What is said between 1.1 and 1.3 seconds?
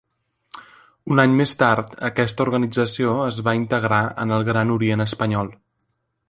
Un